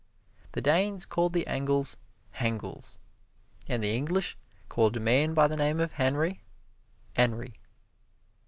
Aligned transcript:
The 0.53 0.61
Danes 0.61 1.05
called 1.05 1.33
the 1.33 1.45
Engles, 1.45 1.95
"Hengles," 2.37 2.97
and 3.69 3.83
the 3.83 3.91
Engles 3.95 4.35
called 4.67 4.97
a 4.97 4.99
man 4.99 5.35
by 5.35 5.47
the 5.47 5.55
name 5.55 5.79
of 5.79 5.91
Henry, 5.91 6.41
"Enry." 7.15 7.59